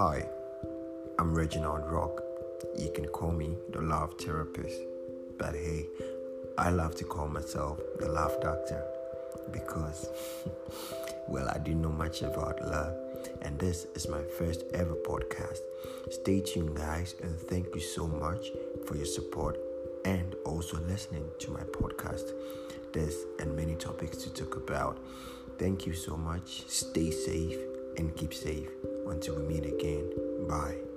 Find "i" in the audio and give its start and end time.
6.56-6.70, 11.50-11.58